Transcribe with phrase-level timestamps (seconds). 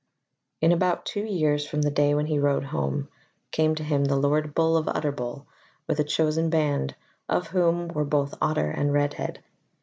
[0.61, 3.07] In about two years from the day when he rode home,
[3.51, 5.45] came to him the Lord Bull of Utterbol
[5.85, 6.95] with a chosen band,
[7.29, 9.43] of whom were both Otter and Redhead.